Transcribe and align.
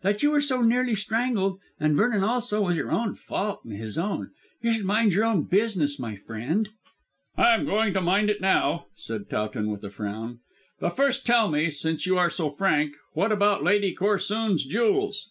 That 0.00 0.22
you 0.22 0.30
were 0.30 0.40
so 0.40 0.62
nearly 0.62 0.94
strangled, 0.94 1.60
and 1.78 1.94
Vernon 1.96 2.24
also, 2.24 2.62
was 2.62 2.78
your 2.78 2.90
own 2.90 3.14
fault 3.14 3.60
and 3.62 3.74
his 3.76 3.98
own. 3.98 4.30
You 4.62 4.72
should 4.72 4.86
mind 4.86 5.12
your 5.12 5.26
own 5.26 5.42
business, 5.42 5.98
my 5.98 6.16
friend." 6.16 6.70
"I 7.36 7.52
am 7.52 7.66
going 7.66 7.92
to 7.92 8.00
mind 8.00 8.30
it 8.30 8.40
now," 8.40 8.86
said 8.96 9.28
Towton 9.28 9.70
with 9.70 9.84
a 9.84 9.90
frown; 9.90 10.38
"but 10.80 10.96
first 10.96 11.26
tell 11.26 11.50
me, 11.50 11.68
since 11.68 12.06
you 12.06 12.16
are 12.16 12.30
so 12.30 12.48
frank, 12.48 12.94
what 13.12 13.30
about 13.30 13.62
Lady 13.64 13.94
Corsoon's 13.94 14.64
jewels?" 14.64 15.28